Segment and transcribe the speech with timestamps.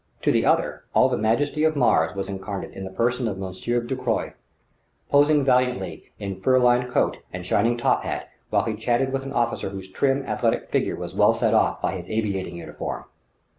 [0.23, 3.79] To the other, all the majesty of Mars was incarnate in the person of Monsieur
[3.81, 4.33] Ducroy,
[5.11, 9.31] posing valiantly in fur lined coat and shining top hat while he chatted with an
[9.31, 13.05] officer whose trim, athletic figure was well set off by his aviating uniform.